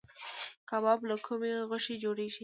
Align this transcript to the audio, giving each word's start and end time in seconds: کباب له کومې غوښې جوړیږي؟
کباب 0.69 0.99
له 1.09 1.15
کومې 1.25 1.51
غوښې 1.69 1.95
جوړیږي؟ 2.03 2.39